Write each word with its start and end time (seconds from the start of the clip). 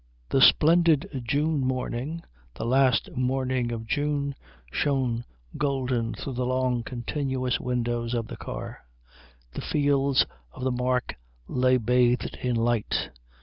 The 0.29 0.41
splendid 0.41 1.21
June 1.27 1.59
morning, 1.59 2.23
the 2.55 2.65
last 2.65 3.11
morning 3.15 3.71
of 3.71 3.85
June, 3.85 4.33
shone 4.71 5.25
golden 5.57 6.15
through 6.15 6.33
the 6.33 6.45
long, 6.47 6.81
continuous 6.81 7.59
windows 7.59 8.15
of 8.15 8.25
the 8.25 8.35
car. 8.37 8.81
The 9.53 9.61
fields 9.61 10.25
of 10.53 10.63
the 10.63 10.71
Mark 10.71 11.17
lay 11.47 11.77
bathed 11.77 12.39
in 12.41 12.55
light. 12.55 13.11